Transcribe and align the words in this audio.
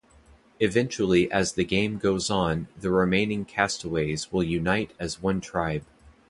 Eventually 0.59 1.31
as 1.31 1.53
the 1.53 1.63
game 1.63 1.99
goes 1.99 2.31
on 2.31 2.67
the 2.75 2.89
remaining 2.89 3.45
castaways 3.45 4.31
will 4.31 4.41
unite 4.41 4.95
as 4.97 5.21
one 5.21 5.41
tribe. 5.41 5.85